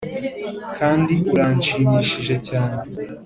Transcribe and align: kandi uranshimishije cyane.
kandi 0.77 1.13
uranshimishije 1.33 2.33
cyane. 2.49 2.79